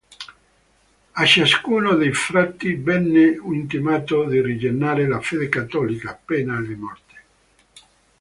A 1.13 1.25
ciascuno 1.27 1.93
dei 1.93 2.11
frati 2.11 2.73
venne 2.73 3.39
intimato 3.51 4.23
di 4.27 4.41
rinnegare 4.41 5.07
la 5.07 5.21
fede 5.21 5.47
cattolica, 5.47 6.19
pena 6.25 6.53
la 6.59 6.75
morte. 6.75 7.21